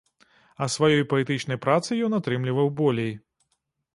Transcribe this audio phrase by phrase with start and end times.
[0.65, 3.13] А сваёй паэтычнай працы ён атрымліваў болей.